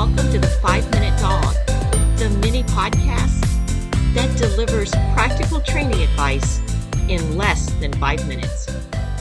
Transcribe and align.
Welcome 0.00 0.32
to 0.32 0.38
the 0.38 0.58
Five 0.62 0.90
Minute 0.92 1.20
Dog, 1.20 1.54
the 2.16 2.30
mini 2.40 2.62
podcast 2.62 3.42
that 4.14 4.34
delivers 4.38 4.90
practical 5.12 5.60
training 5.60 6.00
advice 6.00 6.58
in 7.10 7.36
less 7.36 7.70
than 7.80 7.92
five 7.92 8.26
minutes. 8.26 8.66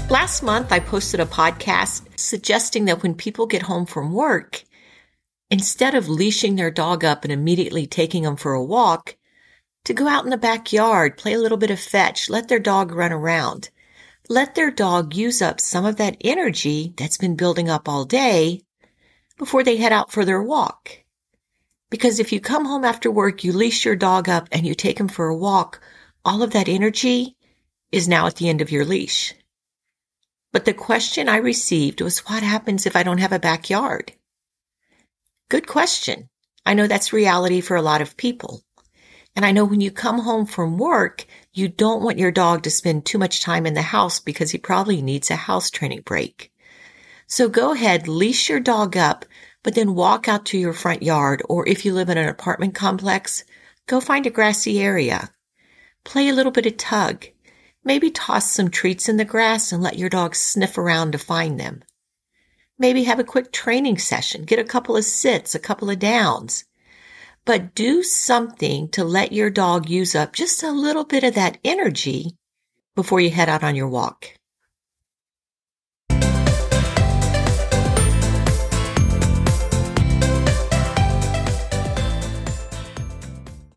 Last 0.10 0.42
month, 0.42 0.72
I 0.72 0.80
posted 0.80 1.20
a 1.20 1.26
podcast 1.26 2.18
suggesting 2.18 2.86
that 2.86 3.04
when 3.04 3.14
people 3.14 3.46
get 3.46 3.64
home 3.64 3.86
from 3.88 4.14
work, 4.14 4.64
instead 5.52 5.96
of 5.96 6.08
leashing 6.08 6.56
their 6.56 6.72
dog 6.72 7.04
up 7.04 7.26
and 7.26 7.34
immediately 7.34 7.86
taking 7.86 8.24
them 8.24 8.38
for 8.38 8.54
a 8.54 8.64
walk, 8.64 9.18
to 9.84 9.94
go 9.94 10.08
out 10.08 10.24
in 10.24 10.30
the 10.30 10.38
backyard, 10.38 11.18
play 11.18 11.34
a 11.34 11.40
little 11.40 11.58
bit 11.58 11.72
of 11.72 11.80
fetch, 11.82 12.30
let 12.30 12.48
their 12.48 12.58
dog 12.58 12.94
run 12.94 13.12
around. 13.12 13.70
Let 14.30 14.56
their 14.56 14.72
dog 14.72 15.14
use 15.14 15.42
up 15.42 15.60
some 15.60 15.84
of 15.84 15.98
that 15.98 16.16
energy 16.22 16.94
that's 16.96 17.18
been 17.18 17.36
building 17.36 17.70
up 17.70 17.90
all 17.90 18.06
day 18.06 18.62
before 19.40 19.64
they 19.64 19.78
head 19.78 19.92
out 19.92 20.12
for 20.12 20.24
their 20.24 20.44
walk. 20.44 20.92
Because 21.90 22.20
if 22.20 22.32
you 22.32 22.40
come 22.40 22.66
home 22.66 22.86
after 22.86 23.10
work, 23.10 23.44
you 23.44 23.52
leash 23.52 23.84
your 23.84 23.96
dog 23.96 24.30
up 24.30 24.48
and 24.52 24.68
you 24.68 24.76
take 24.76 25.00
him 25.00 25.08
for 25.08 25.30
a 25.30 25.36
walk, 25.36 25.82
all 26.24 26.44
of 26.44 26.52
that 26.52 26.70
energy 26.70 27.36
is 27.92 28.08
now 28.08 28.28
at 28.28 28.36
the 28.36 28.50
end 28.50 28.62
of 28.62 28.72
your 28.72 28.86
leash. 28.86 29.34
But 30.52 30.66
the 30.66 30.74
question 30.74 31.30
I 31.30 31.38
received 31.38 32.02
was 32.02 32.20
what 32.20 32.44
happens 32.44 32.86
if 32.86 32.96
I 32.96 33.04
don't 33.04 33.20
have 33.20 33.32
a 33.32 33.40
backyard? 33.40 34.14
Good 35.50 35.66
question. 35.66 36.30
I 36.66 36.76
know 36.76 36.86
that's 36.86 37.14
reality 37.14 37.62
for 37.62 37.76
a 37.76 37.82
lot 37.82 38.02
of 38.02 38.18
people. 38.18 38.62
And 39.36 39.46
I 39.46 39.52
know 39.52 39.64
when 39.64 39.82
you 39.82 39.90
come 39.90 40.20
home 40.20 40.46
from 40.46 40.78
work, 40.78 41.26
you 41.54 41.70
don't 41.70 42.04
want 42.04 42.20
your 42.20 42.32
dog 42.32 42.64
to 42.64 42.72
spend 42.72 43.06
too 43.06 43.18
much 43.18 43.42
time 43.42 43.66
in 43.66 43.74
the 43.74 43.82
house 43.82 44.20
because 44.20 44.52
he 44.52 44.58
probably 44.58 45.02
needs 45.02 45.32
a 45.32 45.36
house 45.36 45.72
training 45.72 46.02
break. 46.02 46.52
So 47.30 47.48
go 47.48 47.72
ahead, 47.72 48.10
leash 48.10 48.50
your 48.50 48.60
dog 48.60 48.98
up, 48.98 49.24
but 49.64 49.76
then 49.76 49.96
walk 49.96 50.28
out 50.28 50.46
to 50.48 50.58
your 50.58 50.74
front 50.74 51.02
yard, 51.02 51.42
or 51.48 51.66
if 51.66 51.86
you 51.86 51.94
live 51.94 52.10
in 52.10 52.18
an 52.18 52.28
apartment 52.28 52.76
complex, 52.76 53.46
go 53.86 54.02
find 54.02 54.26
a 54.26 54.30
grassy 54.30 54.82
area. 54.82 55.30
Play 56.04 56.28
a 56.28 56.34
little 56.34 56.52
bit 56.52 56.66
of 56.66 56.76
tug. 56.76 57.26
Maybe 57.86 58.12
toss 58.12 58.52
some 58.52 58.70
treats 58.70 59.08
in 59.08 59.16
the 59.16 59.24
grass 59.24 59.72
and 59.72 59.82
let 59.82 59.98
your 59.98 60.10
dog 60.10 60.36
sniff 60.36 60.78
around 60.78 61.14
to 61.14 61.18
find 61.18 61.58
them. 61.58 61.84
Maybe 62.78 63.06
have 63.06 63.20
a 63.20 63.24
quick 63.24 63.54
training 63.54 64.00
session. 64.00 64.44
Get 64.44 64.60
a 64.60 64.66
couple 64.66 64.98
of 64.98 65.06
sits, 65.06 65.56
a 65.56 65.60
couple 65.60 65.90
of 65.90 66.00
downs 66.00 66.66
but 67.50 67.74
do 67.74 68.04
something 68.04 68.88
to 68.90 69.04
let 69.04 69.32
your 69.32 69.50
dog 69.50 69.90
use 69.90 70.14
up 70.14 70.34
just 70.34 70.62
a 70.62 70.72
little 70.72 71.04
bit 71.04 71.24
of 71.24 71.34
that 71.34 71.58
energy 71.64 72.38
before 72.96 73.20
you 73.20 73.32
head 73.32 73.50
out 73.50 73.64
on 73.64 73.76
your 73.76 73.88
walk. 73.88 74.39